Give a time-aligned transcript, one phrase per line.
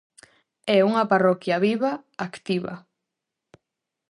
[0.77, 1.91] É unha parroquia viva,
[2.27, 2.73] activa.